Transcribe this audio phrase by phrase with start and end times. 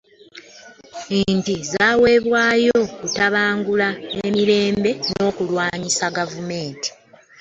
[1.35, 3.87] Nti zaaweebwayo okutabangula
[4.27, 6.89] emirembe n'okulwanyisa gavumenti